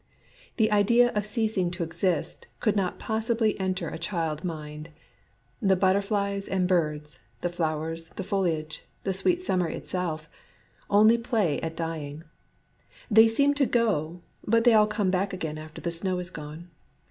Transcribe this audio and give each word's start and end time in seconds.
The 0.57 0.71
idea 0.71 1.11
of 1.11 1.27
ceasing 1.27 1.69
to 1.69 1.83
exist 1.83 2.47
could 2.59 2.75
not 2.75 2.97
possibly 2.97 3.49
enter 3.59 3.87
86 3.89 3.99
DUST 3.99 4.07
a 4.11 4.15
cliild 4.15 4.43
mind: 4.43 4.89
the 5.61 5.75
butterflies 5.75 6.47
and 6.47 6.67
birds, 6.67 7.19
the 7.41 7.49
flowers, 7.49 8.09
the 8.15 8.23
foliage, 8.23 8.81
the 9.03 9.13
sweet 9.13 9.41
summer 9.43 9.67
itself, 9.69 10.27
only 10.89 11.19
play 11.19 11.61
at 11.61 11.75
dying;— 11.77 12.23
they 13.11 13.27
seem 13.27 13.53
to 13.53 13.67
go, 13.67 14.21
but 14.43 14.63
they 14.63 14.73
all 14.73 14.87
come 14.87 15.11
back 15.11 15.33
again 15.33 15.59
after 15.59 15.81
the 15.81 15.91
snow 15.91 16.17
is 16.17 16.31
gone. 16.31 16.71